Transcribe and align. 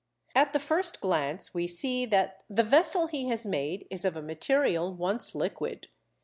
At 0.33 0.51
the 0.51 0.57
first 0.59 0.99
glance 0.99 1.53
we 1.53 1.67
see 1.67 2.07
that 2.07 2.41
the 2.49 2.63
vessel 2.63 3.05
he 3.05 3.27
has 3.29 3.45
made 3.45 3.85
is 3.91 4.03
of 4.03 4.15
a 4.15 4.21
material 4.23 4.91
once 4.95 5.35
liquid. 5.35 5.89